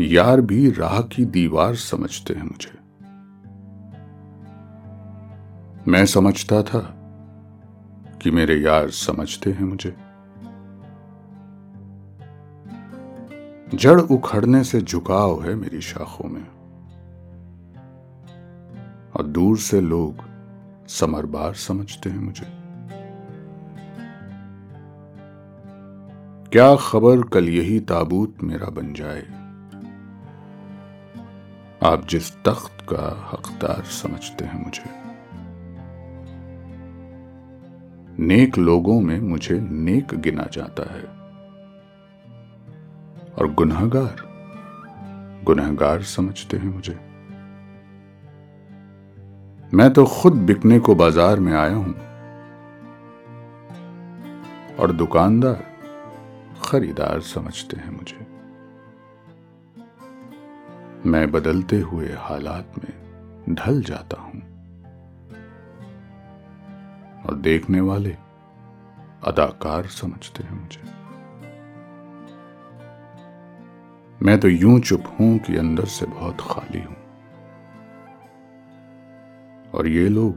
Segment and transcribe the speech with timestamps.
[0.00, 2.84] यार भी राह की दीवार समझते हैं मुझे।
[5.90, 6.78] मैं समझता था
[8.22, 9.96] कि मेरे यार समझते हैं मुझे।
[13.78, 16.46] जड़ उखड़ने से झुकाव है मेरी शाखों में,
[19.16, 20.14] और दूर से लोग
[20.88, 22.46] समरबार समझते हैं मुझे।
[26.48, 29.43] क्या खबर कल यही ताबूत मेरा बन जाए?
[31.84, 34.84] आप जिस तख्त का हकदार समझते हैं मुझे।
[38.24, 41.04] नेक लोगों में मुझे नेक गिना जाता है।
[43.32, 44.16] और गुनहगार
[45.44, 46.98] गुनहगार समझते हैं मुझे।
[49.76, 51.94] मैं तो खुद बिकने को बाज़ार में आया हूँ।
[54.76, 55.64] और दुकानदार,
[56.64, 58.33] खरीदार समझते हैं मुझे।
[61.06, 63.04] मैं बदलते हुए हालात में
[63.54, 64.40] ढल जाता हूँ।
[67.22, 68.16] और देखने वाले
[69.24, 70.82] अदाकार समझते हैं मुझे।
[74.22, 76.96] मैं तो यूँ चुप हूँ कि अंदर से बहुत खाली हूँ।
[79.74, 80.36] और ये लोग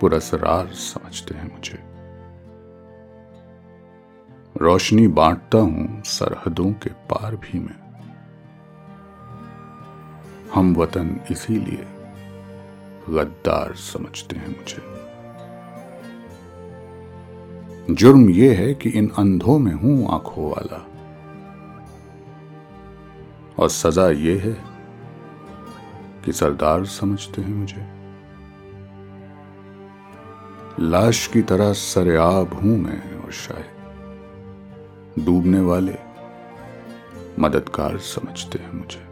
[0.00, 1.78] पुरसरार समझते हैं मुझे।
[4.56, 7.89] रोशनी बांटता हूँ सरहदों के पार भी मैं।
[10.54, 11.86] हम वतन इसीलिए
[13.10, 15.00] गद्दार समझते हैं मुझे।
[17.94, 20.86] जुर्म यह है कि इन अंधों में हूँ आँखों वाला।
[23.58, 24.64] और सजा यह है
[26.24, 28.00] कि सरदार समझते हैं मुझे।
[30.80, 33.80] लाश की तरह सरेआब हूँ मैं और शायद
[35.24, 35.94] डूबने वाले
[37.38, 39.09] मददगार समझते हैं मुझे।